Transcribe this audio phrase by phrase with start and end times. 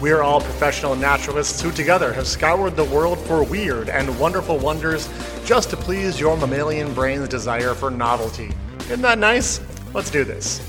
[0.00, 4.56] We are all professional naturalists who together have scoured the world for weird and wonderful
[4.58, 5.08] wonders
[5.44, 8.52] just to please your mammalian brain's desire for novelty.
[8.82, 9.60] Isn't that nice?
[9.92, 10.60] Let's do this.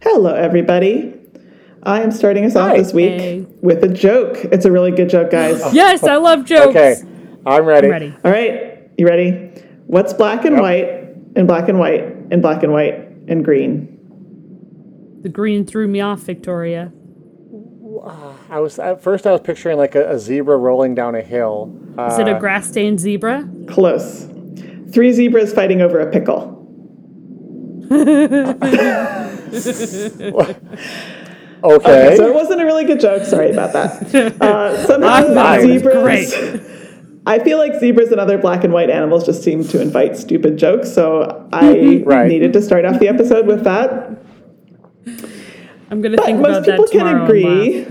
[0.00, 1.14] Hello, everybody.
[1.84, 2.78] I am starting us off Hi.
[2.78, 3.46] this week Hey.
[3.62, 4.38] with a joke.
[4.50, 5.62] It's a really good joke, guys.
[5.72, 6.68] Yes, I love jokes.
[6.70, 6.96] Okay,
[7.46, 7.86] I'm ready.
[7.86, 8.14] I'm ready.
[8.24, 9.50] All right, you ready?
[9.86, 10.62] What's black and Yep.
[10.62, 10.88] white
[11.36, 12.94] and black and white and black and white
[13.28, 13.89] and green?
[15.22, 16.92] The green threw me off, Victoria.
[18.48, 19.26] I was at first.
[19.26, 21.76] I was picturing like a, a zebra rolling down a hill.
[21.98, 23.46] Uh, Is it a grass stained zebra?
[23.68, 24.26] Close.
[24.92, 26.56] Three zebras fighting over a pickle.
[31.64, 32.16] okay.
[32.16, 33.24] So it wasn't a really good joke.
[33.24, 34.34] Sorry about that.
[34.40, 36.34] Uh, somehow I thought zebras.
[36.34, 36.62] great.
[37.26, 40.56] I feel like zebras and other black and white animals just seem to invite stupid
[40.56, 42.28] jokes, so I Right.
[42.28, 44.09] needed to start off the episode with that.
[45.90, 47.86] I'm gonna But think most about that Most people can agree.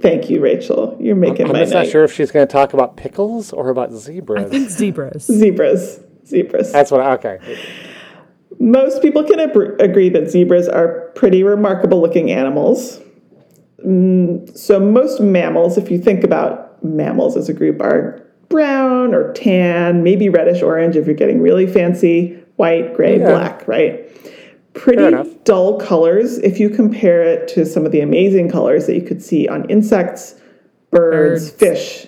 [0.00, 0.96] Thank you, Rachel.
[1.00, 1.84] You're making I'm my just night.
[1.84, 4.44] not sure if she's going to talk about pickles or about zebras.
[4.46, 5.24] I think zebras.
[5.26, 5.98] Zebras.
[6.26, 6.72] Zebras.
[6.72, 7.00] That's what.
[7.24, 7.38] Okay.
[8.58, 13.00] Most people can ab- agree that zebras are pretty remarkable looking animals.
[13.84, 19.32] Mm, so, most mammals, if you think about mammals as a group, are brown or
[19.32, 23.30] tan, maybe reddish orange if you're getting really fancy, white, gray, Yeah.
[23.30, 24.06] black, right?
[24.74, 29.02] Pretty dull colors if you compare it to some of the amazing colors that you
[29.02, 30.34] could see on insects,
[30.90, 31.50] birds, Birds.
[31.50, 32.06] fish,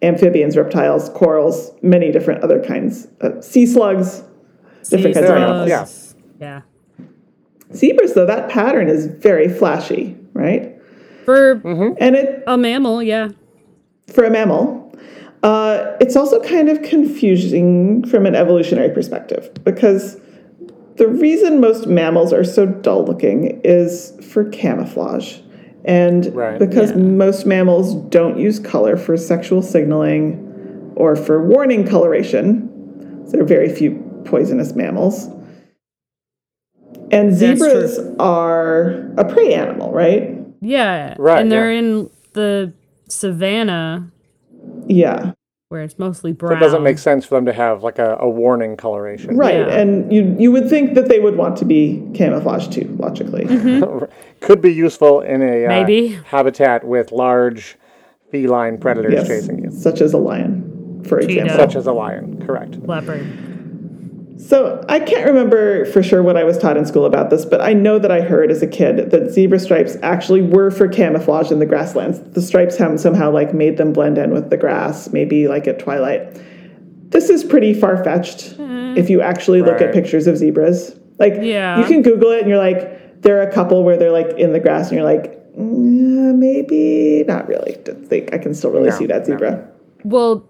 [0.00, 4.22] amphibians, reptiles, corals, many different other kinds of sea slugs,
[4.90, 5.68] different kinds of animals.
[5.68, 5.86] yeah.
[6.40, 7.06] Yeah.
[7.74, 10.72] Zebras, though, that pattern is very flashy, right?
[11.24, 11.52] For
[11.98, 13.30] And it a mammal, yeah.
[14.12, 14.94] for a mammal,
[15.42, 20.18] uh, it's also kind of confusing from an evolutionary perspective because
[20.96, 25.38] the reason most mammals are so dull looking is for camouflage.
[25.84, 26.58] And Right.
[26.58, 26.98] because Yeah.
[26.98, 32.68] most mammals don't use color for sexual signaling or for warning coloration,
[33.30, 35.28] there are very few poisonous mammals.
[37.10, 40.36] And zebras are a prey animal, right?
[40.60, 41.14] Yeah.
[41.18, 41.78] Right, And they're yeah.
[41.78, 42.72] in the
[43.08, 44.10] savannah
[44.86, 45.32] Yeah.
[45.74, 48.28] Where it's mostly So it doesn't make sense for them to have like a, a
[48.30, 49.36] warning coloration.
[49.36, 49.80] Right, Yeah.
[49.80, 53.44] and you you would think that they would want to be camouflaged too, logically.
[54.40, 57.76] Could be useful in a uh, habitat with large
[58.30, 61.32] feline predators yes, chasing you, such as a lion, for Cheetah.
[61.42, 61.56] example.
[61.56, 62.46] such as a lion.
[62.46, 62.76] Correct.
[62.86, 63.26] leopard.
[64.46, 67.62] So I can't remember for sure what I was taught in school about this, but
[67.62, 71.50] I know that I heard as a kid that zebra stripes actually were for camouflage
[71.50, 72.20] in the grasslands.
[72.20, 75.78] The stripes have somehow like made them blend in with the grass, maybe like at
[75.78, 76.38] twilight.
[77.10, 80.94] This is pretty far fetched if you actually look at pictures of zebras.
[81.18, 81.78] Like Yeah.
[81.80, 84.52] you can Google it and you're like, there are a couple where they're like in
[84.52, 87.78] the grass and you're like, "Mm, maybe not really.
[87.84, 89.34] Don't think I can still really No, see that no.
[89.34, 89.66] zebra.
[90.04, 90.46] Well,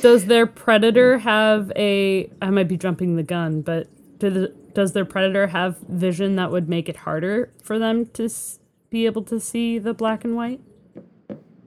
[0.00, 2.30] does their predator have a?
[2.42, 6.50] I might be jumping the gun, but do the, does their predator have vision that
[6.50, 8.58] would make it harder for them to s-
[8.90, 10.60] be able to see the black and white?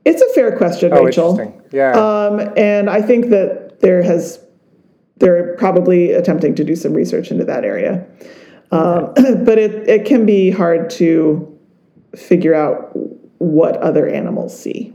[0.06, 1.62] It's a fair question, Oh, Rachel.
[1.72, 1.92] Yeah.
[1.92, 4.40] Um, and I think that there has
[5.18, 8.06] they're probably attempting to do some research into that area.
[8.72, 11.58] Um, but it, it can be hard to
[12.16, 12.92] figure out
[13.40, 14.94] what other animals see.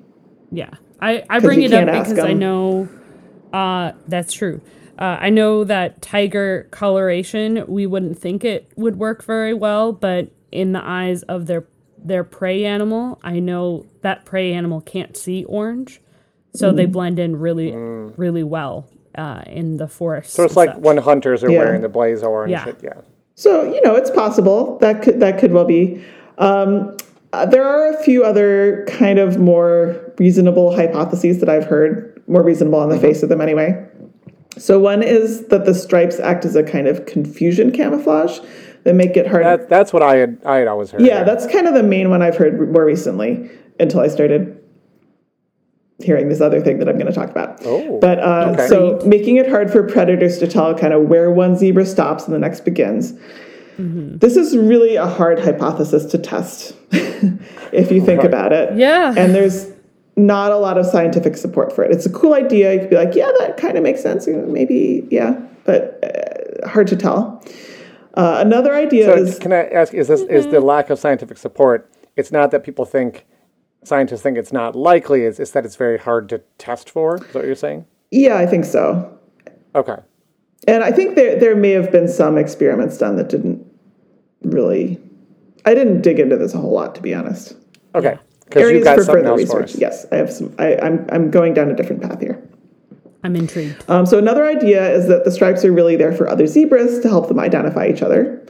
[0.50, 0.70] Yeah,
[1.00, 2.38] I, I bring it up can't because I them.
[2.38, 2.88] know
[3.52, 4.60] uh, that's true.
[4.98, 10.28] Uh, I know that tiger coloration, we wouldn't think it would work very well, but
[10.50, 11.64] in the eyes of their
[12.04, 16.00] their prey animal, I know that prey animal can't see orange,
[16.52, 16.92] so they Mm.
[16.92, 20.32] blend in really, really well uh, in the forest.
[20.32, 20.78] so it's like such.
[20.80, 21.58] when hunters are Yeah.
[21.58, 22.50] wearing the blaze orange.
[22.50, 22.68] Yeah.
[22.68, 22.94] it- yeah.
[23.34, 26.02] So you know, it's possible that could that could well be.
[26.38, 26.96] Um,
[27.32, 32.42] uh, there are a few other kind of more reasonable hypotheses that I've heard, more
[32.42, 33.86] reasonable on the face of them anyway.
[34.58, 38.38] So one is that the stripes act as a kind of confusion camouflage
[38.84, 39.44] that make it hard.
[39.44, 40.38] That, that's what I had.
[40.44, 41.00] I had always heard.
[41.00, 43.50] yeah, that's kind of the main one I've heard more recently
[43.80, 44.58] until I started
[46.00, 47.60] hearing this other thing that I'm going to talk about.
[47.64, 48.66] Oh, But uh, okay.
[48.66, 52.34] so making it hard for predators to tell kind of where one zebra stops and
[52.34, 53.14] the next begins.
[53.78, 56.76] This is really a hard hypothesis to test
[57.72, 58.26] if you think Right.
[58.26, 58.76] about it.
[58.76, 59.12] Yeah.
[59.16, 59.71] And there's
[60.16, 61.90] not a lot of scientific support for it.
[61.90, 62.74] It's a cool idea.
[62.74, 64.26] You could be like, yeah, that kind of makes sense.
[64.26, 67.42] Maybe, yeah, but uh, hard to tell.
[68.14, 69.94] Uh, another idea So is can I ask?
[69.94, 71.90] Is this is the lack of scientific support?
[72.14, 73.24] It's not that people think
[73.84, 75.22] scientists think it's not likely.
[75.22, 77.16] It's, it's that it's very hard to test for.
[77.16, 77.86] Is that what you're saying?
[78.10, 79.18] yeah, I think so.
[79.74, 79.96] Okay.
[80.68, 83.66] And I think there there may have been some experiments done that didn't
[84.42, 85.00] really.
[85.64, 87.54] I didn't dig into this a whole lot, to be honest.
[87.94, 88.10] Okay.
[88.10, 89.74] Because Areas you've got for something further else for research.
[89.76, 89.80] us.
[89.80, 90.54] Yes, I have some.
[90.58, 92.42] I, I'm I'm going down a different path here.
[93.24, 93.84] I'm intrigued.
[93.88, 97.08] Um, so another idea is that the stripes are really there for other zebras to
[97.08, 98.44] help them identify each other,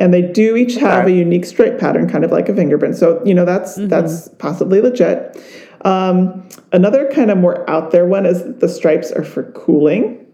[0.00, 1.12] and they do each have Okay.
[1.12, 2.96] a unique stripe pattern, kind of like a fingerprint.
[2.96, 5.40] So you know that's that's possibly legit.
[5.82, 10.26] Um, another kind of more out there one is that the stripes are for cooling.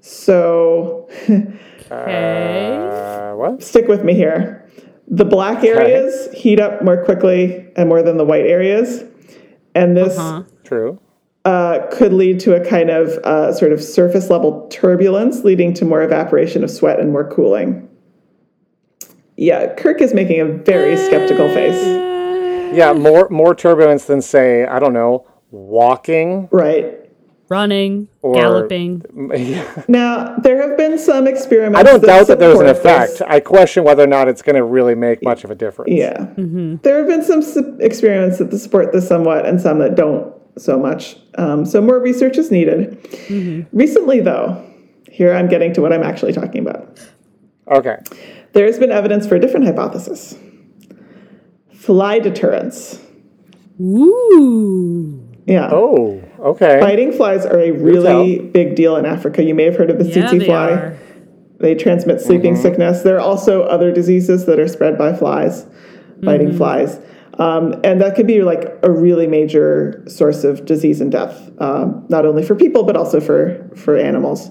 [0.00, 1.52] So Okay.
[1.88, 3.62] Uh, what?
[3.62, 4.65] stick with me here.
[5.08, 9.04] The black areas heat up more quickly and more than the white areas,
[9.74, 10.42] and this Huh?
[10.64, 10.98] True.
[11.44, 15.84] uh, could lead to a kind of uh, sort of surface level turbulence, leading to
[15.84, 17.88] more evaporation of sweat and more cooling.
[19.36, 21.84] Yeah, Kirk is making a very skeptical face.
[22.74, 26.48] Yeah, more more turbulence than say I don't know walking.
[26.50, 27.05] Right.
[27.48, 29.02] Running, Or- galloping.
[29.88, 31.78] Now, there have been some experiments.
[31.78, 33.12] I don't doubt that there's an effect.
[33.12, 33.22] this.
[33.22, 35.92] I question whether or not it's going to really make much of a difference.
[35.92, 36.26] Yeah.
[36.36, 40.78] There have been some su- experiments that support this somewhat and some that don't so
[40.78, 41.16] much.
[41.36, 43.66] Um, so more research is needed.
[43.72, 44.64] Recently, though,
[45.10, 46.98] here I'm getting to what I'm actually talking about.
[47.70, 47.96] Okay.
[48.54, 50.36] There has been evidence for a different hypothesis
[51.72, 52.98] fly deterrence.
[53.80, 55.22] Ooh.
[55.46, 55.68] Yeah.
[55.72, 56.78] Oh, okay.
[56.80, 59.42] Biting flies are a really big deal in Africa.
[59.44, 60.70] You may have heard of the Yeah, tsetse they fly.
[60.70, 60.98] are.
[61.60, 62.62] They transmit sleeping Mm-hmm.
[62.62, 63.02] sickness.
[63.02, 65.64] There are also other diseases that are spread by flies,
[66.20, 66.56] biting Mm-hmm.
[66.58, 66.98] flies.
[67.38, 72.06] Um, and that could be like a really major source of disease and death, um,
[72.08, 74.50] not only for people, but also for, for animals.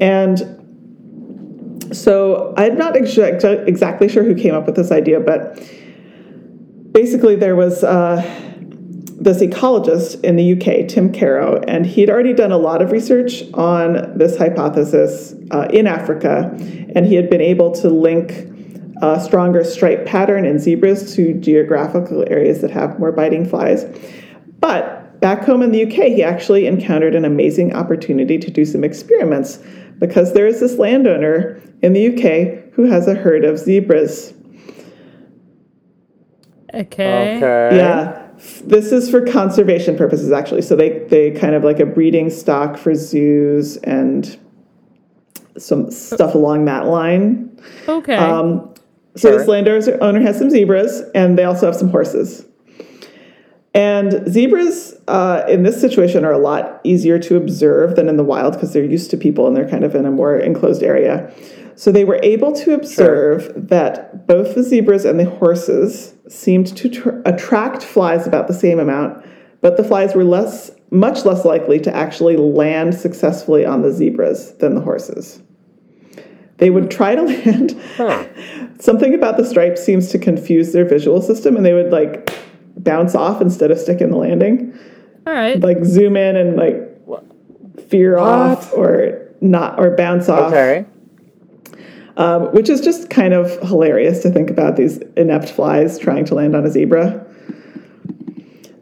[0.00, 0.42] And
[1.92, 5.62] so I'm not exa- exactly sure who came up with this idea, but
[6.92, 8.20] basically there was uh,
[9.24, 13.42] this ecologist in the UK, Tim Caro, and he'd already done a lot of research
[13.54, 16.50] on this hypothesis uh, in Africa,
[16.94, 18.32] and he had been able to link
[19.00, 23.86] a stronger stripe pattern in zebras to geographical areas that have more biting flies.
[24.60, 28.84] But back home in the UK, he actually encountered an amazing opportunity to do some
[28.84, 29.58] experiments
[29.98, 34.34] because there is this landowner in the UK who has a herd of zebras.
[36.74, 37.36] Okay.
[37.38, 37.76] Okay.
[37.76, 38.23] Yeah.
[38.64, 40.62] This is for conservation purposes, actually.
[40.62, 44.38] So they, they kind of like a breeding stock for zoos and
[45.56, 47.50] some stuff along that line.
[47.88, 48.16] Okay.
[48.16, 48.74] Um,
[49.16, 49.38] so Sure.
[49.38, 52.46] this landowner owner has some zebras, and they also have some horses.
[53.72, 58.24] And zebras uh, in this situation are a lot easier to observe than in the
[58.24, 61.32] wild because they're used to people and they're kind of in a more enclosed area.
[61.76, 66.88] So they were able to observe that both the zebras and the horses seemed to
[66.88, 69.24] tr- attract flies about the same amount,
[69.60, 74.54] but the flies were less, much less likely to actually land successfully on the zebras
[74.58, 75.42] than the horses.
[76.58, 77.76] They would try to land.
[77.96, 78.24] Huh.
[78.78, 82.32] Something about the stripes seems to confuse their visual system, and they would like
[82.76, 84.76] bounce off instead of stick in the landing,
[85.26, 85.58] All right.
[85.60, 86.76] like zoom in and like
[87.88, 90.86] veer off or not or bounce off, Okay.
[92.16, 96.34] Um, which is just kind of hilarious to think about these inept flies trying to
[96.34, 97.26] land on a zebra.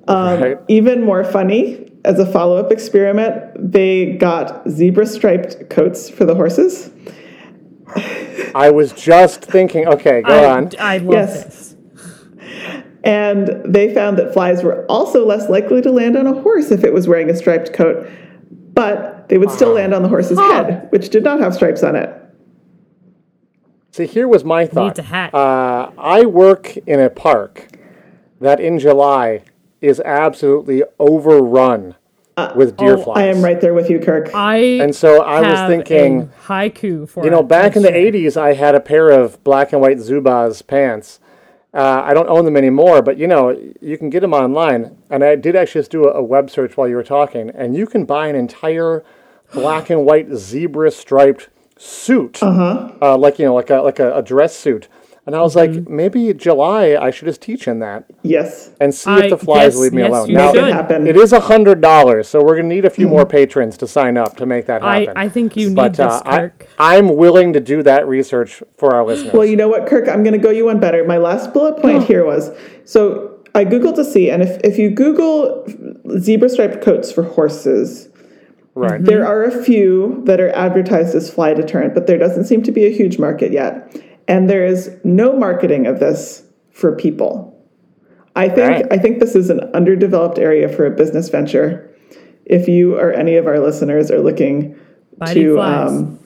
[0.08, 0.58] Um, Right.
[0.68, 6.34] Even more funny, as a follow up experiment, they got zebra striped coats for the
[6.34, 6.90] horses.
[8.54, 9.86] I was just thinking.
[9.86, 10.70] Okay, go I, on.
[10.78, 11.44] I love Yes.
[11.44, 11.76] this.
[13.04, 16.84] And they found that flies were also less likely to land on a horse if
[16.84, 18.08] it was wearing a striped coat,
[18.74, 20.64] but they would still land on the horse's Huh.
[20.64, 22.10] head, which did not have stripes on it.
[23.92, 24.96] See, here was my thought.
[24.96, 25.34] Needs a hat.
[25.34, 27.68] Uh, I work in a park
[28.40, 29.42] that in July
[29.82, 31.96] is absolutely overrun
[32.56, 33.18] with deer oh, flies.
[33.18, 34.34] I am right there with you, Kirk.
[34.34, 38.54] I And so I was thinking, haiku for You know, back in the 80s, I
[38.54, 41.20] had a pair of black and white Zubaz pants.
[41.74, 43.50] Uh, I don't own them anymore, but you know,
[43.82, 44.96] you can get them online.
[45.10, 47.76] And I did actually just do a, a web search while you were talking, and
[47.76, 49.04] you can buy an entire
[49.52, 51.50] black and white zebra striped
[51.82, 53.16] suit, uh-huh.
[53.18, 54.88] like you know, like a like a, a dress suit.
[55.24, 55.74] And I was Mm-hmm.
[55.84, 58.72] like, maybe July I should just teach in that Yes.
[58.80, 60.28] and see I- if the flies yes, leave me yes, alone.
[60.30, 63.24] you Now, it it is a hundred dollars, so we're gonna need a few more
[63.24, 65.16] patrons to sign up to make that happen.
[65.16, 66.66] I think you need but, uh, this, I, Kirk.
[66.76, 69.32] I'm willing to do that research for our listeners.
[69.32, 70.08] Well, you know what, Kirk?
[70.08, 71.04] I'm going to go you one better.
[71.04, 72.50] My last bullet point here was
[72.84, 75.64] so I Googled to see, and if, if you Google
[76.18, 78.08] zebra striped coats for horses.
[78.74, 79.04] Right.
[79.04, 82.72] There are a few that are advertised as fly deterrent, but there doesn't seem to
[82.72, 83.94] be a huge market yet.
[84.28, 87.50] And there is no marketing of this for people.
[88.34, 88.86] I think Right.
[88.90, 91.90] I think this is an underdeveloped area for a business venture.
[92.46, 94.78] If you or any of our listeners are looking
[95.18, 96.18] Biting to um,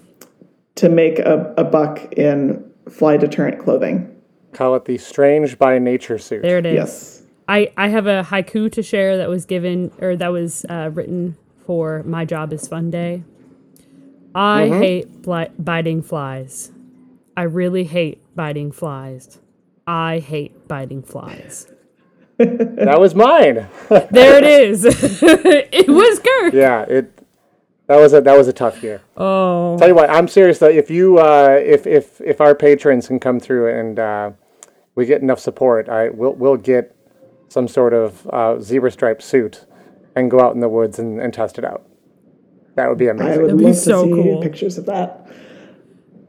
[0.76, 4.12] to make a, a buck in fly deterrent clothing.
[4.52, 6.42] Call it the strange by nature suit.
[6.42, 6.74] there it is.
[6.74, 7.22] Yes.
[7.48, 11.36] I, I have a haiku to share that was given or that was uh, written
[11.66, 13.24] for My Job is Fun Day.
[14.34, 16.70] I hate bli- biting flies.
[17.36, 19.38] I really hate biting flies.
[19.86, 21.66] I hate biting flies.
[22.38, 23.66] That was mine.
[23.88, 24.84] There it is.
[24.88, 26.52] it was Kirk.
[26.52, 27.10] yeah, it.
[27.86, 29.00] That was a that was a tough year.
[29.16, 30.68] Oh, Tell you what, I'm serious though.
[30.68, 34.30] If you uh, if if if our patrons can come through and uh,
[34.94, 36.94] we get enough support, I we'll we'll get
[37.48, 39.64] some sort of uh, zebra stripe suit
[40.16, 41.86] and go out in the woods and, and test it out.
[42.74, 43.42] That would be I amazing.
[43.42, 44.42] would That'd be love to so see cool.
[44.42, 45.28] pictures of that.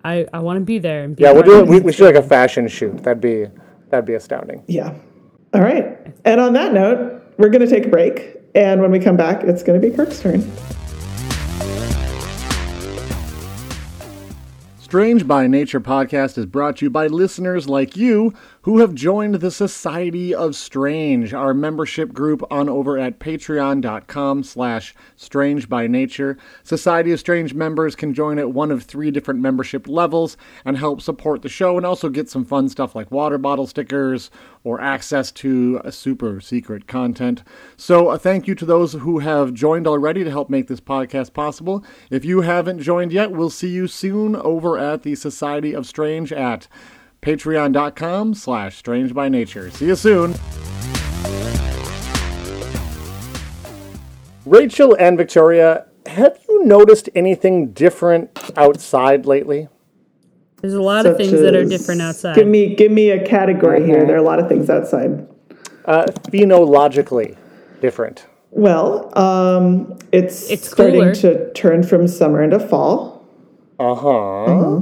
[0.03, 1.03] I, I want to be there.
[1.03, 1.69] And be Yeah, we'll do of it.
[1.69, 1.83] We, this.
[1.85, 3.03] we should do like a fashion shoot.
[3.03, 3.47] That'd be
[3.89, 4.63] that'd be astounding.
[4.67, 4.93] Yeah.
[5.53, 5.97] All right.
[6.25, 8.35] And on that note, we're going to take a break.
[8.55, 10.41] And when we come back, it's going to be Kirk's turn.
[14.79, 18.33] Strange by Nature podcast is brought to you by listeners like you
[18.67, 24.93] who have joined the Society of Strange, our membership group on over at patreon.com slash
[25.15, 26.37] strange by nature.
[26.63, 30.99] Society of Strange members can join at one of three different membership levels and help
[30.99, 34.29] support the show and also get some fun stuff like water bottle stickers
[34.65, 37.43] or access to uh, super secret content.
[37.77, 41.31] So, a thank you to those who have joined already to help make this podcast
[41.31, 41.85] possible.
[42.09, 46.33] If you haven't joined yet, we'll see you soon over at the Society of Strange
[46.33, 46.67] at
[47.21, 49.69] patreon.com slash strange by nature.
[49.71, 50.35] See you soon.
[54.45, 59.67] Rachel and Victoria, have you noticed anything different outside lately?
[60.61, 62.35] There's a lot of Such things that are different outside.
[62.35, 64.05] Give me, give me a category here.
[64.05, 65.27] There are a lot of things outside.
[65.85, 67.37] Uh, phenologically
[67.81, 68.25] different.
[68.51, 71.15] Well, um, it's, It's starting cooler.
[71.15, 73.25] to turn from summer into fall.
[73.79, 74.81] Uh huh.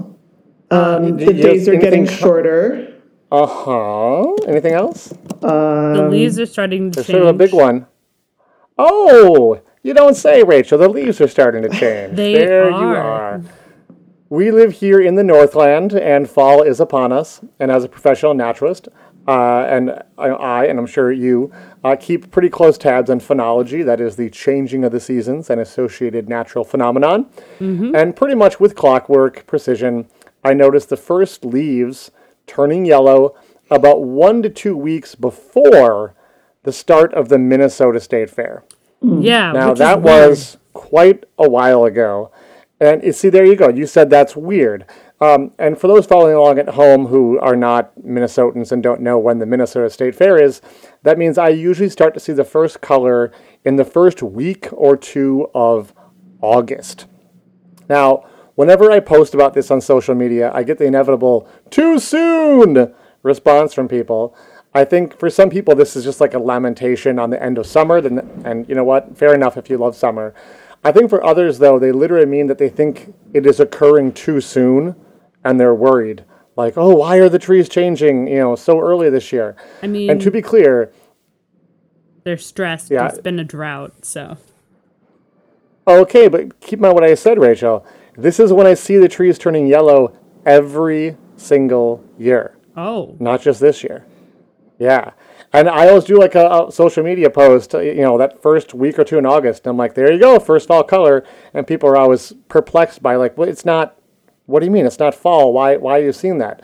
[0.75, 2.94] Um, the Yes, days are getting anything co- shorter.
[3.32, 4.34] Uh huh.
[4.48, 5.13] Anything else?
[5.41, 7.08] the leaves are starting to change.
[7.08, 7.88] sort of a big one.
[8.77, 10.77] Oh, you don't say, Rachel.
[10.77, 12.15] The leaves are starting to change.
[12.15, 12.96] They there you are.
[12.98, 13.41] are.
[14.29, 17.41] We live here in the Northland, and fall is upon us.
[17.60, 18.88] And as a professional naturalist,
[19.27, 21.51] uh, and I, I, and I'm sure you,
[21.84, 25.62] uh, keep pretty close tabs on phenology, that is the changing of the seasons and
[25.62, 27.27] associated natural phenomenon.
[27.60, 30.08] And pretty much with clockwork precision,
[30.46, 32.12] I noticed the first leaves
[32.46, 33.36] turning yellow
[33.72, 36.14] about one to two weeks before
[36.62, 38.64] the start of the Minnesota State Fair.
[39.02, 39.52] Yeah.
[39.52, 42.32] Now that was quite a while ago,
[42.80, 43.70] and you see, there you go.
[43.70, 44.86] You said that's weird.
[45.20, 49.18] Um, and for those following along at home who are not Minnesotans and don't know
[49.18, 50.62] when the Minnesota State Fair is,
[51.04, 53.32] that means I usually start to see the first color
[53.64, 55.94] in the first week or two of
[56.42, 57.06] August.
[57.90, 62.93] Now, whenever I post about this on social media, I get the inevitable too soon
[63.24, 64.35] response from people.
[64.74, 67.65] I think for some people this is just like a lamentation on the end of
[67.65, 69.17] summer, then and you know what?
[69.17, 70.33] Fair enough if you love summer.
[70.83, 74.41] I think for others though, they literally mean that they think it is occurring too
[74.41, 74.95] soon
[75.43, 76.25] and they're worried.
[76.57, 80.09] Like, "Oh, why are the trees changing, you know, so early this year?" I mean,
[80.09, 80.91] And to be clear,
[82.24, 82.91] they're stressed.
[82.91, 83.07] Yeah.
[83.07, 84.38] It's been a drought, so
[85.88, 87.85] Okay, but keep in mind what I said, Rachel.
[88.17, 93.60] This is when I see the trees turning yellow every single year, oh, not just
[93.60, 94.05] this year.
[94.79, 95.12] Yeah.
[95.53, 98.74] And I always do like a, a social media post, uh, you know, that first
[98.74, 99.65] week or two in August.
[99.65, 101.25] And I'm like, there you go, first fall color.
[101.53, 103.98] And people are always perplexed by like, well, it's not,
[104.48, 104.86] what do you mean?
[104.86, 105.53] It's not fall.
[105.53, 106.62] Why, why are you seeing that?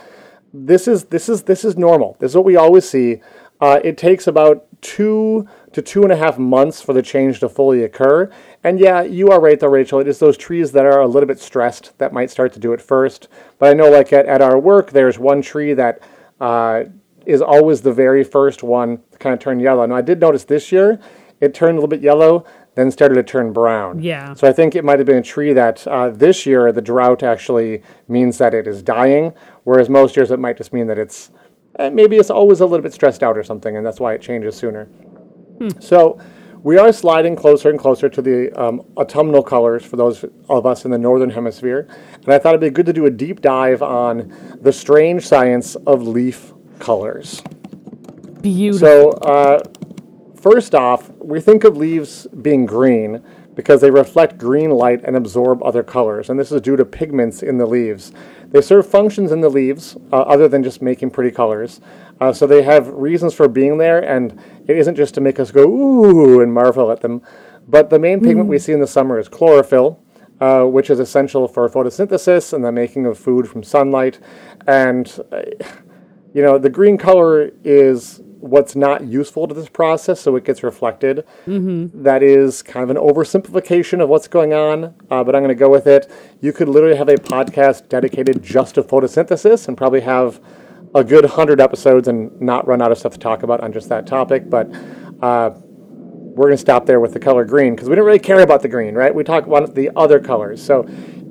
[0.53, 2.17] This is, this is, this is normal.
[2.20, 3.22] This is what we always see.
[3.62, 7.48] Uh, it takes about two to two and a half months for the change to
[7.48, 8.29] fully occur.
[8.63, 10.00] And yeah, you are right though, Rachel.
[10.00, 12.74] It is those trees that are a little bit stressed that might start to do
[12.74, 13.27] it first.
[13.58, 16.01] But I know like at, at our work, there's one tree that,
[16.39, 16.84] uh,
[17.25, 19.86] is always the very first one to kind of turn yellow.
[19.86, 21.00] Now, I did notice this year
[21.39, 24.01] it turned a little bit yellow, then started to turn brown.
[24.01, 24.34] Yeah.
[24.34, 27.24] So I think it might have been a tree that uh, this year the drought
[27.24, 31.32] actually means that it is dying, whereas most years it might just mean that it's
[31.80, 34.22] eh, maybe it's always a little bit stressed out or something, and that's why it
[34.22, 34.88] changes sooner.
[35.80, 36.20] So
[36.63, 40.86] we are sliding closer and closer to the um, autumnal colors for those of us
[40.86, 43.82] in the northern hemisphere, and I thought it'd be good to do a deep dive
[43.82, 47.41] on the strange science of leaf colors.
[48.41, 48.88] beautiful.
[48.88, 49.63] So, uh,
[50.39, 53.24] first off, we think of leaves being green
[53.56, 57.44] because they reflect green light and absorb other colors, and this is due to pigments
[57.44, 58.12] in the leaves.
[58.51, 61.81] They serve functions in the leaves uh, other than just making pretty colors.
[62.20, 65.51] Uh, so they have reasons for being there, and it isn't just to make us
[65.51, 67.22] go ooh and marvel at them.
[67.67, 70.03] But the main pigment we see in the summer is chlorophyll,
[70.39, 74.20] uh, which is essential for photosynthesis and the making of food from sunlight.
[74.67, 75.43] And, uh,
[76.34, 80.63] you know, the green color is what's not useful to this process, so it gets
[80.63, 81.25] reflected.
[82.03, 85.55] That is kind of an oversimplification of what's going on, uh, but I'm going to
[85.55, 86.12] go with it.
[86.41, 90.41] You could literally have a podcast dedicated just to photosynthesis and probably have
[90.93, 93.89] a good 100 episodes and not run out of stuff to talk about on just
[93.89, 94.50] that topic.
[94.50, 94.67] But
[95.21, 98.39] uh, we're going to stop there with the color green because we don't really care
[98.41, 99.13] about the green, right?
[99.13, 100.63] We talk about the other colors.
[100.63, 100.83] So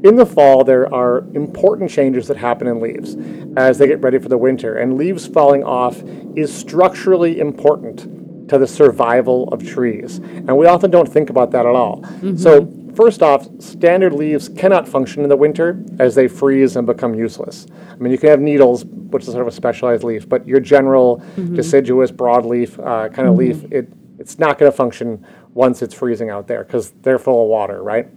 [0.02, 3.16] in the fall, there are important changes that happen in leaves
[3.56, 4.78] as they get ready for the winter.
[4.78, 6.02] And leaves falling off
[6.36, 10.18] is structurally important to the survival of trees.
[10.18, 12.00] And we often don't think about that at all.
[12.02, 12.36] Mm-hmm.
[12.36, 17.14] So, first off, standard leaves cannot function in the winter as they freeze and become
[17.14, 17.66] useless.
[17.90, 20.60] I mean, you can have needles, which is sort of a specialized leaf, but your
[20.60, 21.54] general mm-hmm.
[21.54, 23.62] deciduous broadleaf uh, kind of mm-hmm.
[23.62, 27.44] leaf, it, it's not going to function once it's freezing out there because they're full
[27.44, 28.08] of water, right?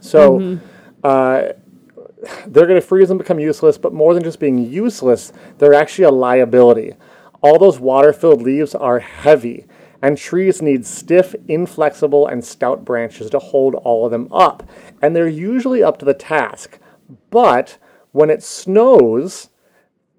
[0.00, 0.58] So,
[1.04, 1.48] uh,
[2.46, 6.04] they're going to freeze and become useless, but more than just being useless, they're actually
[6.04, 6.94] a liability.
[7.40, 9.66] All those water filled leaves are heavy,
[10.02, 14.68] and trees need stiff, inflexible, and stout branches to hold all of them up.
[15.00, 16.78] And they're usually up to the task.
[17.30, 17.78] But
[18.12, 19.50] when it snows,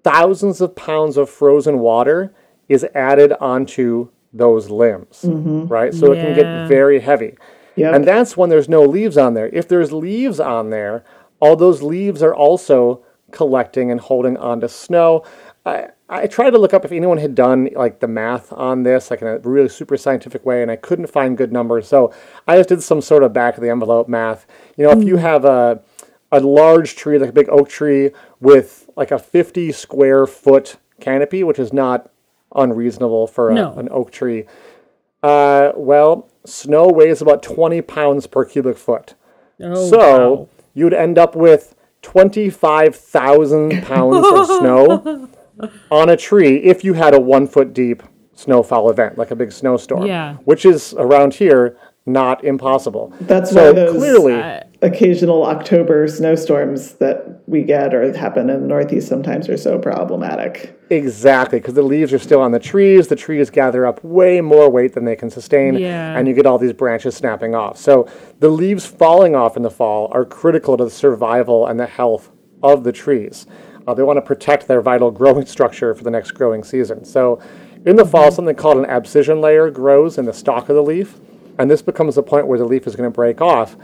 [0.02, 2.34] thousands of pounds of frozen water
[2.68, 5.20] is added onto those limbs,
[5.68, 5.92] right?
[5.92, 7.36] So it can get very heavy.
[7.80, 7.94] Yep.
[7.94, 9.48] And that's when there's no leaves on there.
[9.48, 11.04] If there's leaves on there,
[11.40, 15.24] all those leaves are also collecting and holding onto snow.
[15.64, 19.10] I, I tried to look up if anyone had done like the math on this,
[19.10, 21.86] like in a really super scientific way, and I couldn't find good numbers.
[21.86, 22.12] So
[22.46, 24.46] I just did some sort of back of the envelope math.
[24.76, 25.22] You know, if you hmm.
[25.22, 25.82] have a
[26.32, 31.42] a large tree, like a big oak tree, with like a 50 square foot canopy,
[31.42, 32.10] which is not
[32.54, 33.74] unreasonable for a, No.
[33.74, 34.44] an oak tree.
[35.22, 39.14] Uh, well, snow weighs about 20 pounds per cubic foot.
[39.62, 39.98] Oh, so
[40.34, 40.48] wow.
[40.74, 45.28] you'd end up with 25,000 pounds of snow
[45.90, 48.02] on a tree if you had a one foot deep
[48.34, 50.06] snowfall event, like a big snowstorm.
[50.06, 50.36] Yeah.
[50.44, 53.12] Which is around here not impossible.
[53.20, 54.34] That's so why those- clearly.
[54.40, 59.78] Uh, Occasional October snowstorms that we get or happen in the Northeast sometimes are so
[59.78, 60.74] problematic.
[60.88, 63.08] Exactly, because the leaves are still on the trees.
[63.08, 66.16] The trees gather up way more weight than they can sustain, Yeah.
[66.18, 67.76] and you get all these branches snapping off.
[67.76, 68.06] So
[68.38, 72.30] the leaves falling off in the fall are critical to the survival and the health
[72.62, 73.46] of the trees.
[73.86, 77.04] Uh, they want to protect their vital growing structure for the next growing season.
[77.04, 77.38] So
[77.84, 81.20] in the fall, something called an abscission layer grows in the stalk of the leaf,
[81.58, 83.76] and this becomes the point where the leaf is going to break off.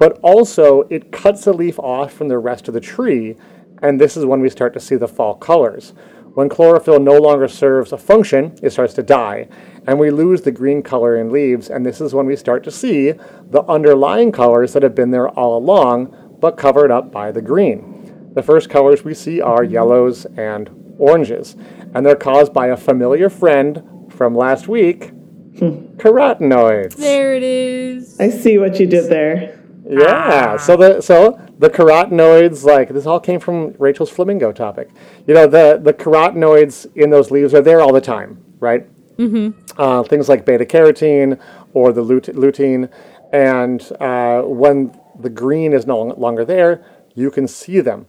[0.00, 3.36] But also, it cuts the leaf off from the rest of the tree,
[3.82, 5.92] and this is when we start to see the fall colors.
[6.32, 9.48] When chlorophyll no longer serves a function, it starts to die,
[9.86, 12.70] and we lose the green color in leaves, and this is when we start to
[12.70, 13.12] see
[13.50, 18.30] the underlying colors that have been there all along, but covered up by the green.
[18.32, 21.56] The first colors we see are yellows and oranges,
[21.92, 25.10] and they're caused by a familiar friend from last week,
[25.58, 25.98] hmm.
[25.98, 26.96] carotenoids.
[26.96, 28.18] There it is.
[28.18, 29.59] I see what you did there.
[29.90, 30.56] Yeah.
[30.56, 34.90] So the so the carotenoids, like this all came from Rachel's flamingo topic.
[35.26, 38.86] You know, the the carotenoids in those leaves are there all the time, right?
[39.16, 39.80] Mm-hmm.
[39.80, 41.40] Uh, things like beta carotene
[41.74, 42.90] or the lute- lutein,
[43.32, 48.06] and uh, when the green is no longer there, you can see them.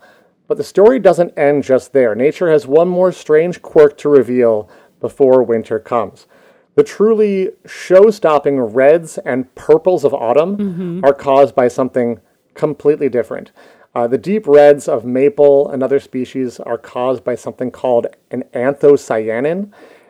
[0.47, 2.13] But the story doesn't end just there.
[2.15, 6.27] Nature has one more strange quirk to reveal before winter comes.
[6.75, 12.19] The truly show stopping reds and purples of autumn are caused by something
[12.53, 13.51] completely different.
[13.93, 18.43] Uh, the deep reds of maple and other species are caused by something called an
[18.53, 19.69] anthocyanin,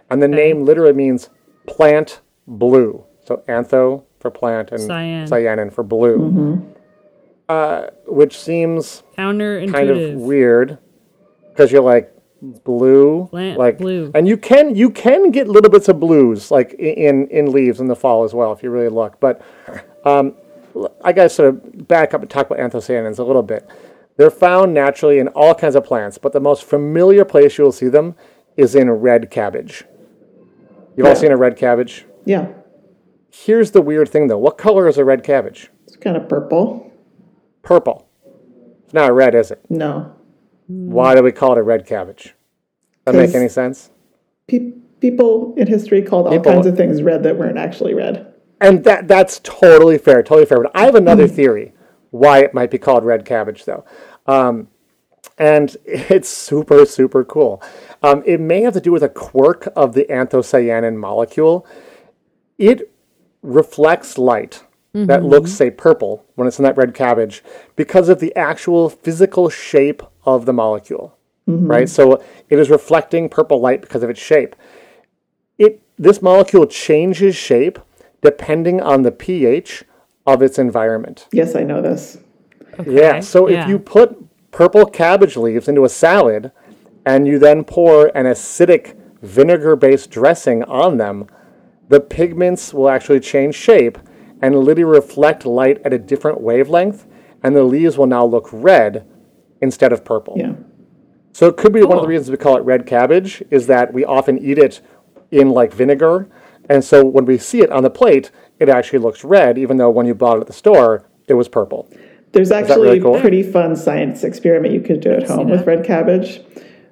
[0.10, 1.30] and the name literally means
[1.66, 3.04] plant blue.
[3.26, 5.28] So antho for plant and Cyan.
[5.28, 6.62] cyanin for blue,
[7.50, 9.72] uh, which seems Counterintuitive.
[9.74, 10.78] kind of weird
[11.50, 14.12] because you're like blue Plant like blue.
[14.16, 17.88] and you can you can get little bits of blues like in in leaves in
[17.88, 19.42] the fall as well if you really look but
[20.06, 20.34] um,
[20.76, 23.70] l- i gotta sort of back up and talk about anthocyanins a little bit.
[24.18, 27.88] They're found naturally in all kinds of plants but the most familiar place you'll see
[27.90, 28.16] them
[28.58, 29.86] is in red cabbage.
[30.98, 32.06] You've all seen a red cabbage?
[32.26, 32.48] Yeah,
[33.32, 34.38] here's the weird thing though.
[34.38, 35.70] What color is a red cabbage?
[35.88, 36.92] It's kind of purple.
[37.64, 38.08] purple.
[38.84, 39.62] It's not red is it?
[39.70, 40.14] No.
[40.72, 42.36] Why do we call it a red cabbage
[43.06, 43.90] Does that make any sense
[44.48, 48.28] Pe- people in history called all People- kinds of things red that weren't actually red.
[48.60, 50.62] And that that's totally fair, totally fair.
[50.62, 51.74] But I have another theory
[52.12, 53.84] why it might be called red cabbage, though.
[54.28, 54.68] Um,
[55.38, 57.62] and it's super, super cool.
[58.04, 61.66] Um, it may have to do with a quirk of the anthocyanin molecule.
[62.60, 62.92] It
[63.42, 67.42] reflects light that looks, say, purple when it's in that red cabbage
[67.78, 71.68] because of the actual physical shape of the molecule, mm-hmm.
[71.68, 71.90] right?
[71.90, 74.56] So it is reflecting purple light because of its shape.
[75.58, 77.80] It this molecule changes shape
[78.22, 79.84] depending on the pH
[80.26, 81.28] of its environment.
[81.32, 82.18] Yes, I know this.
[82.86, 83.20] Yeah.
[83.20, 83.64] So yeah.
[83.64, 84.18] if you put
[84.52, 86.52] purple cabbage leaves into a salad
[87.06, 91.28] and you then pour an acidic vinegar based dressing on them,
[91.90, 93.98] the pigments will actually change shape
[94.42, 97.06] and literally reflect light at a different wavelength,
[97.44, 99.06] and the leaves will now look red
[99.62, 100.36] instead of purple.
[100.38, 100.54] Yeah.
[101.34, 103.94] So it could be one of the reasons we call it red cabbage is that
[103.94, 104.82] we often eat it
[105.32, 106.28] in like vinegar.
[106.70, 109.90] And so when we see it on the plate, it actually looks red, even though
[109.90, 111.90] when you bought it at the store, it was purple.
[112.34, 115.86] There's actually really a pretty fun science experiment you could do at home with red
[115.86, 116.42] cabbage,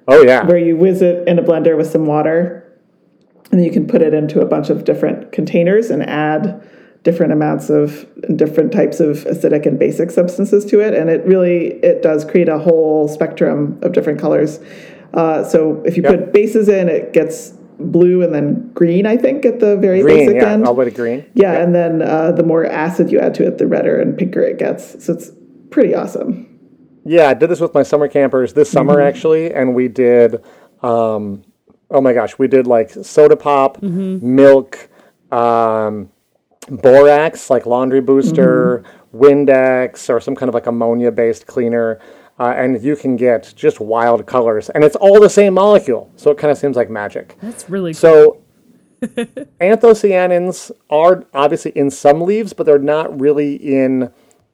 [0.08, 0.44] Oh, yeah.
[0.44, 2.78] where you whiz it in a blender with some water,
[3.50, 6.66] and then you can put it into a bunch of different containers and add
[7.02, 11.68] different amounts of different types of acidic and basic substances to it, and it really
[11.82, 14.60] it does create a whole spectrum of different colors.
[15.14, 16.12] Uh, so if you Yep.
[16.12, 20.18] put bases in, it gets blue and then green, I think, at the very Green,
[20.18, 20.66] basic yeah, end.
[20.66, 21.24] all the way to green.
[21.34, 24.40] Yeah, and then uh, the more acid you add to it, the redder and pinker
[24.42, 25.02] it gets.
[25.04, 25.32] So it's
[25.70, 26.46] pretty awesome.
[27.06, 30.44] Yeah, I did this with my summer campers this summer actually, and we did,
[30.82, 31.42] um,
[31.90, 34.90] oh my gosh, we did like soda pop, milk,
[35.32, 36.10] um,
[36.68, 42.00] borax, like laundry booster, Windex, or some kind of like ammonia based cleaner.
[42.38, 46.30] Uh, and you can get just wild colors, and it's all the same molecule, so
[46.30, 47.36] it kind of seems like magic.
[47.42, 48.40] That's really So
[49.02, 54.10] anthocyanins are obviously in some leaves, but they're not really in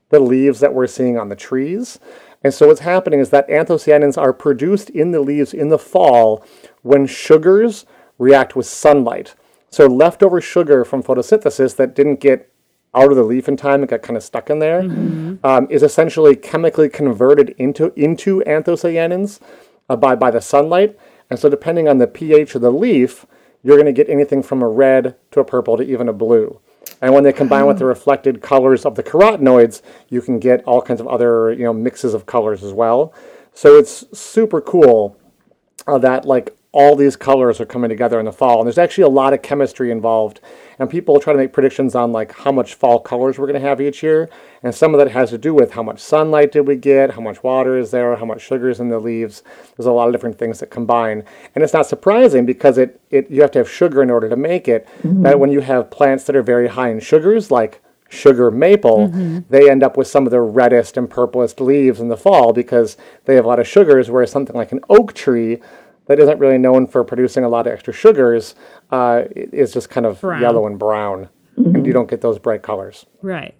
[0.08, 2.00] the leaves that we're seeing on the trees.
[2.42, 6.44] And so what's happening is that anthocyanins are produced in the leaves in the fall
[6.82, 7.86] when sugars
[8.18, 9.34] react with sunlight.
[9.70, 12.52] So leftover sugar from photosynthesis that didn't get
[12.94, 14.80] out of the leaf in time and got kind of stuck in there
[15.44, 19.38] um, is essentially chemically converted into into anthocyanins
[19.88, 20.98] uh, by by the sunlight.
[21.28, 23.26] And so depending on the pH of the leaf,
[23.62, 26.60] you're going to get anything from a red to a purple to even a blue.
[27.02, 30.80] And when they combine with the reflected colors of the carotenoids, you can get all
[30.80, 33.12] kinds of other you know mixes of colors as well.
[33.52, 35.18] So it's super cool
[35.86, 38.58] uh, that like all these colors are coming together in the fall.
[38.58, 40.42] And there's actually a lot of chemistry involved.
[40.78, 43.66] And people try to make predictions on like how much fall colors we're going to
[43.66, 44.28] have each year.
[44.62, 47.22] And some of that has to do with how much sunlight did we get how
[47.22, 49.42] much water is there how much sugar is in the leaves.
[49.74, 51.24] There's a lot of different things that combine.
[51.54, 54.36] And it's not surprising because it, it you have to have sugar in order to
[54.36, 54.86] make it.
[54.98, 55.22] Mm-hmm.
[55.22, 59.38] That when you have plants that are very high in sugars like sugar maple, mm-hmm.
[59.48, 62.98] they end up with some of the reddest and purplest leaves in the fall because
[63.24, 65.58] they have a lot of sugars, whereas something like an oak tree
[66.06, 68.54] that isn't really known for producing a lot of extra sugars
[68.90, 70.40] uh, is just kind of Brown.
[70.40, 73.06] yellow and brown, and you don't get those bright colors.
[73.22, 73.54] right.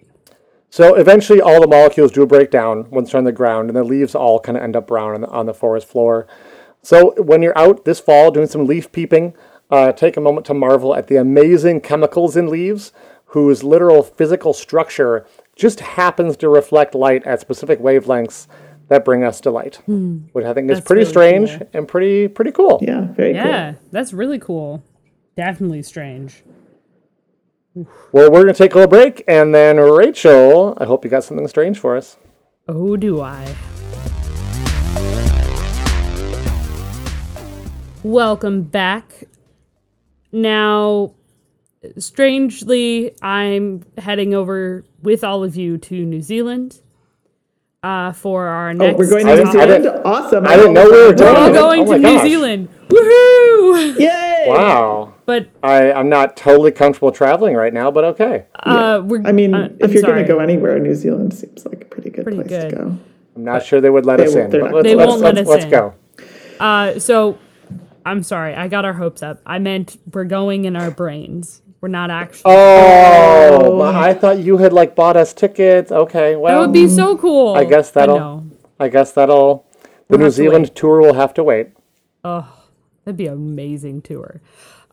[0.68, 3.85] So eventually, all the molecules do break down once they're on the ground, and the
[3.85, 6.26] leaves all kind of end up brown on the, on the forest floor.
[6.82, 9.35] So when you're out this fall doing some leaf peeping,
[9.70, 12.92] uh, take a moment to marvel at the amazing chemicals in leaves,
[13.26, 18.46] whose literal physical structure just happens to reflect light at specific wavelengths
[18.88, 20.18] that bring us delight, hmm.
[20.33, 21.68] which I think is pretty really strange cool.
[21.72, 22.79] and pretty pretty cool.
[22.83, 24.85] Yeah, very Yeah, that's really cool.
[25.37, 26.42] Definitely strange.
[28.12, 31.46] Well, we're gonna take a little break, and then Rachel, I hope you got something
[31.49, 32.16] strange for us.
[32.68, 33.55] Oh, do I?
[38.03, 39.25] Welcome back.
[40.33, 41.14] Now,
[41.99, 46.81] strangely, I'm heading over with all of you to New Zealand
[47.87, 48.79] uh, for our cool.
[48.87, 48.94] next.
[48.94, 50.03] Oh, we're going to New didn't- I Zealand?
[50.05, 50.46] awesome.
[50.46, 51.53] I didn't know we were going We're doing all it.
[51.53, 52.22] going Oh to New gosh.
[52.22, 52.68] Zealand.
[52.88, 53.99] Woohoo!
[54.01, 54.44] Yay!
[54.49, 55.14] Wow.
[55.27, 58.46] But I, I'm not totally comfortable traveling right now, but okay.
[58.61, 59.27] uh, we're.
[59.27, 61.85] I mean, uh, if I'm you're going to go anywhere, New Zealand seems like a
[61.87, 62.70] pretty good Pretty place good.
[62.70, 62.99] to go.
[63.37, 65.20] I'm not sure they would let They us in, they're but let's, They let's, won't
[65.22, 65.70] let's, let us let's in.
[65.70, 65.94] go.
[66.61, 67.38] Uh, so,
[68.07, 69.40] I'm sorry, I got our hopes up.
[69.44, 71.61] I meant we're going in our brains.
[71.87, 72.42] We're not actually.
[72.53, 75.92] Oh, well, I thought you had like bought us tickets.
[75.92, 77.55] Okay, well, that would be so cool.
[77.55, 78.18] I guess that'll.
[78.18, 78.51] no.
[78.81, 79.64] I guess that'll.
[79.83, 81.68] The We'll New have to Zealand tour will have to wait.
[82.25, 82.53] Oh,
[83.05, 84.40] that'd be an amazing tour.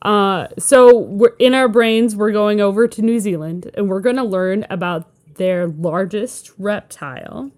[0.04, 2.16] Uh, so we're in our brains.
[2.16, 7.50] We're going over to New Zealand, and we're going to learn about their largest reptile.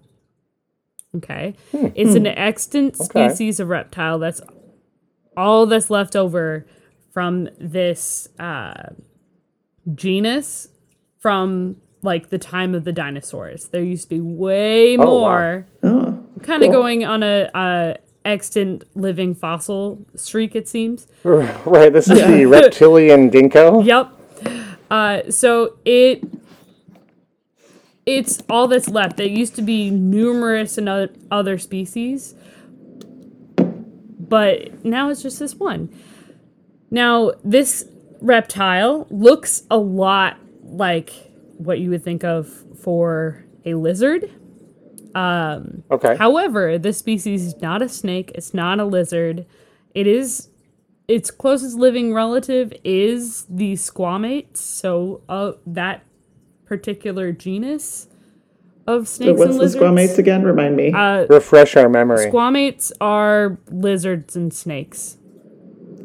[1.14, 3.28] Okay, it's an extant Okay.
[3.28, 4.40] species of reptile that's
[5.36, 6.64] all that's left over
[7.12, 8.90] from this uh,
[9.94, 10.68] genus
[11.18, 13.68] from like the time of the dinosaurs.
[13.68, 15.04] There used to be way wow.
[15.04, 15.66] more.
[15.82, 16.80] Oh, kind of cool.
[16.80, 21.06] going on a, a extant living fossil streak, it seems.
[21.24, 21.92] Right.
[21.92, 23.84] This is the reptilian ginkgo.
[23.84, 24.12] Yep.
[24.90, 26.22] Uh, so it
[28.06, 29.16] it's all that's left.
[29.16, 32.36] There used to be numerous and other, other species,
[33.56, 35.92] but now it's just this one.
[36.88, 37.88] Now this
[38.20, 41.12] reptile looks a lot like
[41.58, 42.48] what you would think of
[42.82, 44.30] for a lizard.
[45.14, 46.16] Um, Okay.
[46.16, 48.32] However, this species is not a snake.
[48.34, 49.46] It's not a lizard.
[49.94, 50.48] It is
[51.08, 54.56] its closest living relative is the squamates.
[54.58, 56.04] So uh, that
[56.64, 58.08] particular genus
[58.86, 60.42] of So snakes what's and the squamates again?
[60.42, 60.92] Remind me.
[60.92, 62.30] Uh, Refresh our memory.
[62.30, 65.16] squamates are lizards and snakes.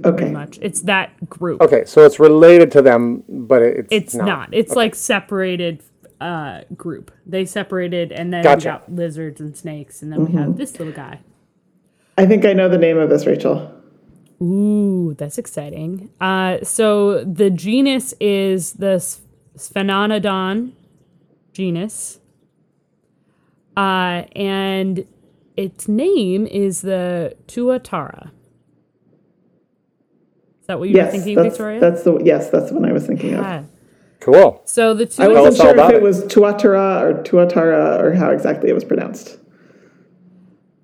[0.06, 0.17] Okay.
[0.17, 1.62] Pretty much, it's that group.
[1.62, 4.25] Okay, so it's related to them, but it's It's not.
[4.25, 4.49] not.
[4.54, 5.84] It's like separated
[6.19, 7.12] uh, group.
[7.25, 8.58] They separated, and then Gotcha.
[8.58, 11.19] we got lizards and snakes, and then we have this little guy.
[12.17, 13.71] I think I know the name of this, Rachel.
[14.41, 16.10] Ooh, that's exciting.
[16.19, 19.21] Uh, so the genus is the S-
[19.58, 20.71] Sphenodon
[21.54, 22.19] genus.
[23.77, 25.06] Uh, and
[25.56, 28.32] its name is the Tuatara.
[30.71, 31.79] Is that what you were Yes, thinking, that's, Victoria?
[31.81, 33.43] that's the yes, that's the one I was thinking of.
[33.43, 33.63] Ah.
[34.21, 34.62] Cool.
[34.65, 35.21] So the two.
[35.21, 36.03] I wasn't us all sure about if it, it.
[36.03, 39.38] was Tuatara or Tuatara or how exactly it was pronounced.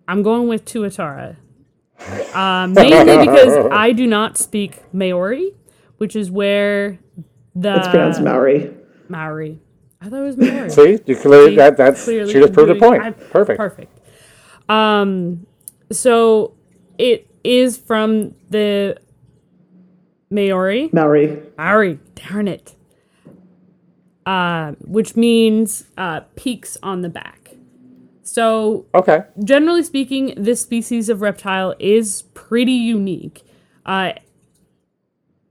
[0.10, 1.38] I'm going with Tuatara.
[2.34, 5.54] Uh, mainly because I do not speak Maori,
[6.00, 7.00] which is where
[7.56, 8.73] the It's pronounced Maori.
[9.08, 9.60] Maori.
[10.02, 10.69] I thought it was Maori.
[10.69, 13.04] See, you clearly that that's Clearly she just proved a point.
[13.04, 13.58] I- Perfect.
[13.58, 14.00] Perfect.
[14.69, 15.47] Um,
[15.91, 16.56] so
[16.97, 18.97] it is from the
[20.30, 20.90] Maori.
[20.92, 21.42] Maori.
[21.58, 22.76] Maori, darn it.
[24.26, 27.52] Uh, which means uh, peaks on the back.
[28.24, 29.24] So Okay.
[29.42, 33.44] generally speaking, this species of reptile is pretty unique.
[33.86, 34.12] Uh,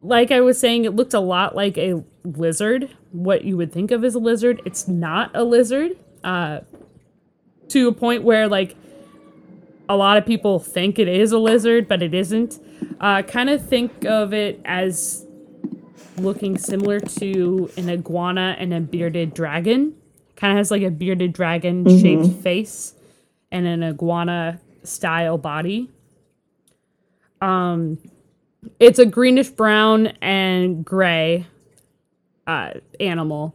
[0.03, 3.91] like I was saying, it looked a lot like a lizard, what you would think
[3.91, 4.61] of as a lizard.
[4.67, 6.61] It's not a lizard, uh,
[7.69, 8.77] to a point where, like,
[9.89, 12.59] a lot of people think it is a lizard, but it isn't.
[13.01, 15.27] Uh, kind of think of it as
[16.19, 19.95] looking similar to an iguana and a bearded dragon.
[20.35, 22.95] Kind of has like a bearded dragon shaped face
[23.51, 25.91] and an iguana style body.
[27.41, 27.99] Um,
[28.81, 31.47] it's a greenish brown and gray
[32.47, 33.55] uh, animal,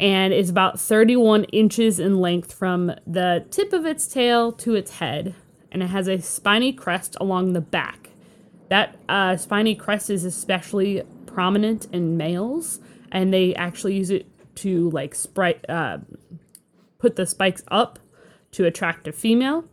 [0.00, 4.98] and is about 31 inches in length from the tip of its tail to its
[4.98, 5.34] head,
[5.70, 8.10] and it has a spiny crest along the back.
[8.68, 14.26] That uh, spiny crest is especially prominent in males, and they actually use it
[14.56, 15.98] to like sprite, uh,
[16.98, 17.98] put the spikes up
[18.52, 19.64] to attract a female.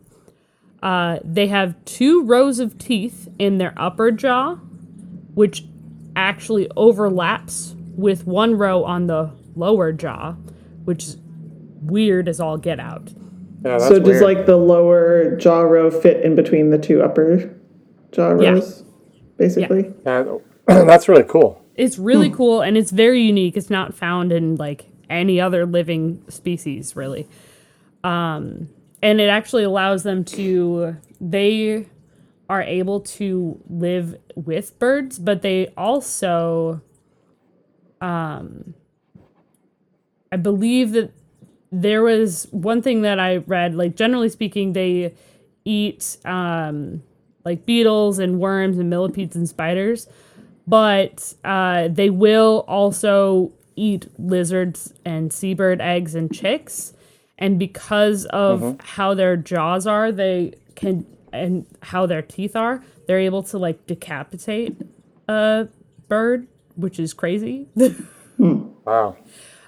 [0.82, 4.54] Uh, they have two rows of teeth in their upper jaw,
[5.34, 5.64] which
[6.14, 10.32] actually overlaps with one row on the lower jaw,
[10.84, 11.16] which is
[11.80, 13.10] weird as all get out.
[13.64, 14.22] Yeah, that's so does weird.
[14.22, 17.54] like the lower jaw row fit in between the two upper
[18.12, 18.50] jaw Yeah.
[18.50, 18.84] rows,
[19.38, 19.92] basically?
[20.04, 21.62] Yeah, that's really cool.
[21.74, 23.56] It's really cool and it's very unique.
[23.56, 27.28] It's not found in like any other living species, really.
[28.02, 28.68] Um,
[29.02, 31.86] and it actually allows them to, they
[32.48, 36.80] are able to live with birds, but they also,
[38.00, 38.74] um,
[40.32, 41.12] I believe that
[41.72, 45.14] there was one thing that I read, like generally speaking, they
[45.64, 47.02] eat um,
[47.44, 50.08] like beetles and worms and millipedes and spiders,
[50.66, 56.92] but uh, they will also eat lizards and seabird eggs and chicks.
[57.38, 63.18] And because of how their jaws are, they can and how their teeth are, they're
[63.20, 64.76] able to like decapitate
[65.28, 65.68] a
[66.08, 67.68] bird, which is crazy.
[68.38, 69.16] Wow.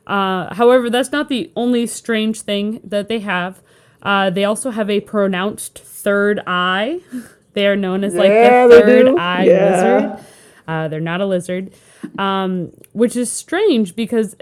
[0.09, 3.61] Uh, however, that's not the only strange thing that they have.
[4.03, 7.01] Uh, they also have a pronounced third eye.
[7.55, 9.71] They are known as like Yeah, the third eye Yeah.
[9.71, 10.27] lizard.
[10.69, 11.73] Uh, they're not a lizard,
[12.17, 14.37] um, which is strange because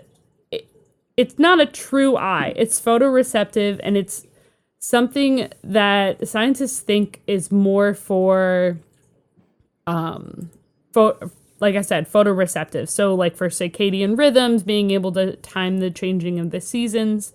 [0.51, 0.69] it,
[1.17, 2.53] it's not a true eye.
[2.57, 4.27] It's photoreceptive and it's
[4.81, 8.77] something that scientists think is more for
[9.87, 10.51] um
[10.93, 12.88] pho- like I said, photoreceptive.
[12.88, 17.33] So like for circadian rhythms, being able to time the changing of the seasons,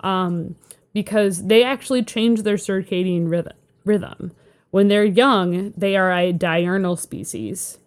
[0.00, 0.56] um,
[0.92, 3.54] because they actually change their circadian rhythm.
[3.84, 4.32] Rhythm
[4.72, 7.78] when they're young, they are a diurnal species,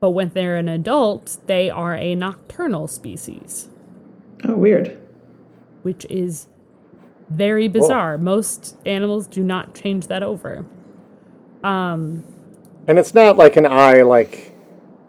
[0.00, 3.68] But when they're an adult, they are a nocturnal species,
[4.44, 4.96] Oh, weird.
[5.82, 6.46] which is
[7.28, 8.16] very bizarre.
[8.16, 10.64] Most animals do not change that over.
[12.88, 14.56] And it's not like an eye, like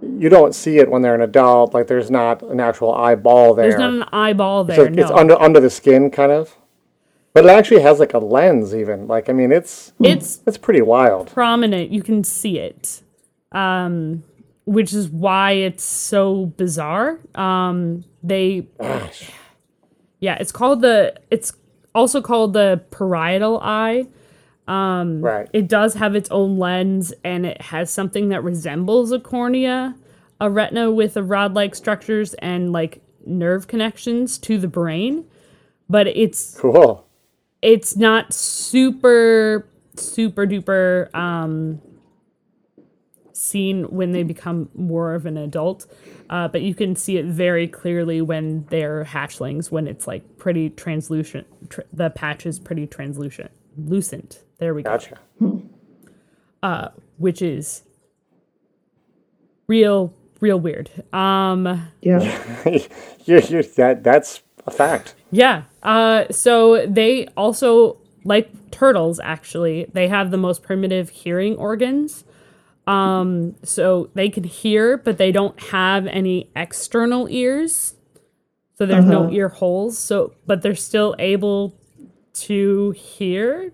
[0.02, 1.74] you don't see it when they're an adult.
[1.74, 3.70] Like there's not an actual eyeball there.
[3.70, 4.88] There's not an eyeball there.
[4.88, 6.56] it's no, under under the skin, kind of.
[7.34, 9.08] But it actually has like a lens, even.
[9.08, 11.28] Like I mean, it's it's it's pretty wild.
[11.28, 11.92] prominent.
[11.92, 13.02] You can see it,
[13.52, 14.24] um,
[14.66, 17.20] which is why it's so bizarre.
[17.36, 19.30] Um, they, Gosh.
[20.20, 21.16] yeah, it's called the.
[21.30, 21.54] It's
[21.94, 24.08] also called the parietal eye.
[24.68, 25.50] Um, Right.
[25.54, 29.96] It does have its own lens, and it has something that resembles a cornea,
[30.42, 35.26] a retina with a rod-like structures and like nerve connections to the brain.
[35.90, 37.06] But it's Cool.
[37.62, 41.82] it's not super super duper um
[43.34, 45.86] seen when they become more of an adult
[46.30, 50.70] uh, but you can see it very clearly when they're hatchlings when it's like pretty
[50.72, 55.18] translucent tr- the patch is pretty translucent lucent there we go Gotcha.
[57.18, 57.84] which is
[59.68, 62.20] real real weird um Yeah.
[62.66, 65.16] you you that that's a fact.
[65.32, 65.64] Yeah.
[65.82, 72.26] Uh, so they also, like turtles, actually, they have the most primitive hearing organs.
[72.86, 77.96] Um, so they can hear, but they don't have any external ears.
[78.78, 79.98] So there's no ear holes.
[79.98, 81.76] So, but they're still able
[82.44, 83.72] to hear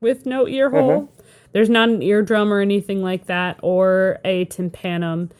[0.00, 1.12] with no ear hole.
[1.52, 5.30] There's not an eardrum or anything like that, or a tympanum.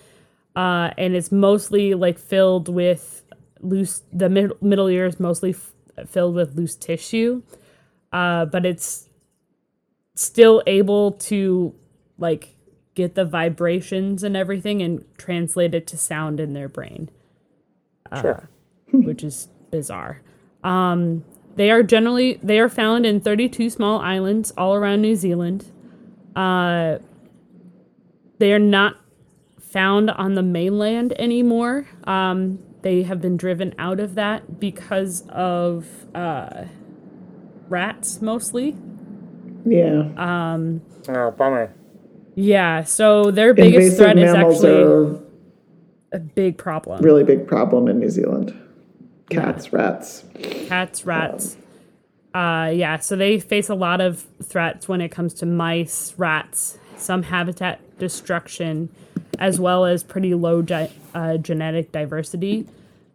[0.56, 3.24] Uh, and it's mostly like filled with
[3.60, 5.72] loose the mid- middle ear is mostly f-
[6.08, 7.42] filled with loose tissue
[8.12, 9.08] uh, but it's
[10.14, 11.74] still able to
[12.18, 12.56] like
[12.94, 17.10] get the vibrations and everything and translate it to sound in their brain
[18.20, 18.48] Sure.
[18.92, 20.22] which is bizarre
[20.64, 21.22] um,
[21.56, 25.70] they are generally they are found in 32 small islands all around new zealand
[26.36, 26.98] uh,
[28.38, 28.96] they are not
[29.60, 31.86] found on the mainland anymore.
[32.04, 36.64] Um, they have been driven out of that because of uh,
[37.68, 38.76] rats mostly.
[39.64, 40.08] Yeah.
[41.08, 41.74] Oh, bummer.
[42.34, 45.20] Yeah, so their biggest Invasive threat is actually are
[46.12, 47.02] a big problem.
[47.02, 48.58] really big problem in New Zealand.
[49.30, 50.24] Cats, rats.
[50.66, 51.56] Cats, rats.
[52.34, 56.78] Uh, yeah, so they face a lot of threats when it comes to mice, rats,
[56.96, 58.88] some habitat destruction,
[59.38, 62.66] as well as pretty low ge- uh, genetic diversity.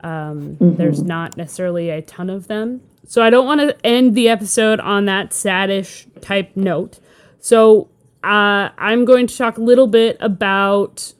[0.01, 2.81] Um, There's not necessarily a ton of them.
[3.07, 6.99] So I don't want to end the episode on that saddish type note.
[7.39, 7.89] So
[8.23, 11.13] uh, I'm going to talk a little bit about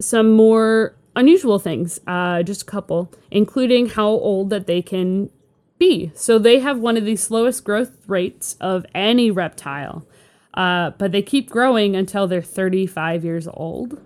[0.00, 5.30] some more unusual things, uh, just a couple, including how old that they can
[5.78, 6.10] be.
[6.14, 10.06] So they have one of the slowest growth rates of any reptile,
[10.54, 14.00] uh, but they keep growing until they're 35 years old.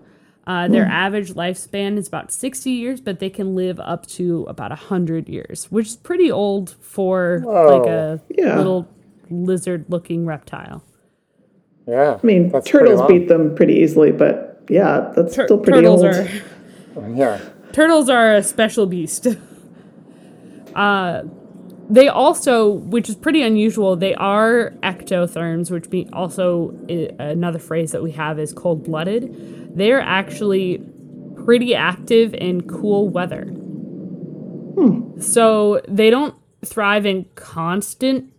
[0.45, 4.71] Uh, their average lifespan is about 60 years, but they can live up to about
[4.71, 8.57] 100 years, which is pretty old for like a Yeah.
[8.57, 8.87] little
[9.29, 10.83] lizard looking reptile.
[11.85, 12.17] Yeah.
[12.21, 16.15] I mean, turtles beat them pretty easily, but yeah, that's Tur- still pretty turtles old.
[16.15, 16.27] are.
[17.15, 17.39] Yeah.
[17.73, 19.27] turtles are a special beast.
[20.75, 21.23] uh,
[21.89, 26.77] they also, which is pretty unusual, they are ectotherms, which be also
[27.19, 29.75] another phrase that we have is cold blooded.
[29.75, 30.83] They're actually
[31.45, 33.45] pretty active in cool weather.
[35.19, 38.33] So they don't thrive in constant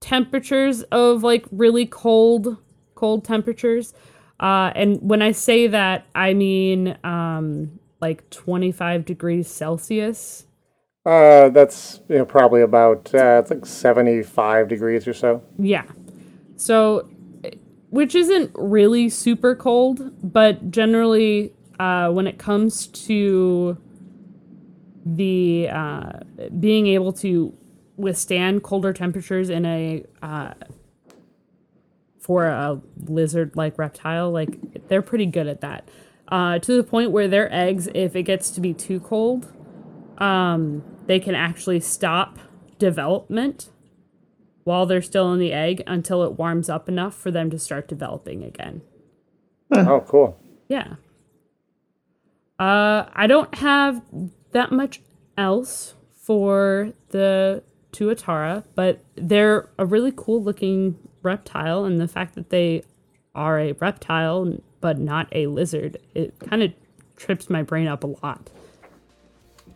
[0.00, 2.56] temperatures of like really cold,
[2.94, 3.92] cold temperatures.
[4.40, 10.46] Uh, and when I say that, I mean um, like 25 degrees Celsius.
[11.06, 15.42] Uh, that's you know probably about uh, it's like seventy-five degrees or so.
[15.58, 15.84] Yeah.
[16.56, 17.08] So,
[17.88, 23.78] which isn't really super cold, but generally, uh, when it comes to
[25.06, 26.12] the uh,
[26.58, 27.54] being able to
[27.96, 30.52] withstand colder temperatures in a uh,
[32.18, 35.88] for a lizard-like reptile, like they're pretty good at that.
[36.30, 39.52] Uh, to the point where their eggs, if it gets to be too cold,
[40.18, 42.38] um, they can actually stop
[42.78, 43.70] development
[44.64, 47.88] while they're still in the egg until it warms up enough for them to start
[47.88, 48.82] developing again.
[49.72, 50.38] Oh, cool.
[50.68, 50.94] Yeah.
[52.58, 54.02] Uh, I don't have
[54.52, 55.00] that much
[55.36, 57.62] else for the
[57.92, 62.82] Tuatara, but they're a really cool looking reptile, and the fact that they
[63.40, 65.98] are a reptile but not a lizard.
[66.14, 66.72] It kind of
[67.16, 68.50] trips my brain up a lot.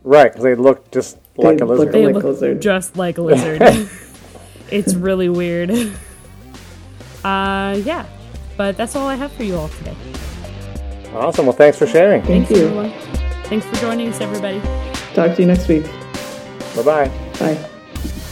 [0.03, 1.91] Right, because they look just like a lizard.
[1.91, 2.61] They Like look lizard.
[2.61, 3.61] just like a lizard.
[4.71, 5.71] it's really weird.
[7.23, 8.05] Uh, yeah,
[8.55, 9.95] but that's all I have for you all today.
[11.11, 11.47] Awesome.
[11.47, 12.21] Well, thanks for sharing.
[12.21, 12.67] Thank Thanks, you.
[12.67, 12.91] everyone.
[13.45, 14.61] Thanks for joining us, everybody.
[15.15, 15.85] Talk to you next week.
[16.75, 17.07] Bye bye.
[17.39, 17.55] Bye.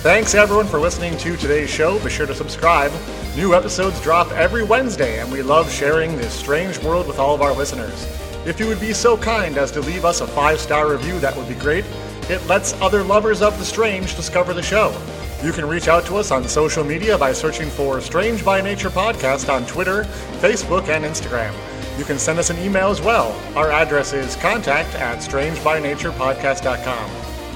[0.03, 1.97] Thanks everyone for listening to today's show.
[2.03, 2.91] Be sure to subscribe.
[3.35, 7.41] New episodes drop every Wednesday, and we love sharing this strange world with all of
[7.41, 8.05] our listeners.
[8.45, 11.35] If you would be so kind as to leave us a five star review, that
[11.35, 11.83] would be great.
[12.29, 14.95] It lets other lovers of the strange discover the show.
[15.43, 18.91] You can reach out to us on social media by searching for Strange by Nature
[18.91, 20.03] Podcast on Twitter,
[20.39, 21.55] Facebook, and Instagram.
[21.97, 23.35] You can send us an email as well.
[23.55, 27.09] Our address is contact at strangebynaturepodcast.com.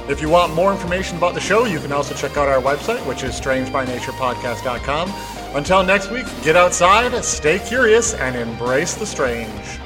[0.09, 3.05] If you want more information about the show, you can also check out our website,
[3.05, 5.36] which is strangebynaturepodcast.com.
[5.55, 9.79] Until next week, get outside, stay curious, and embrace the strange.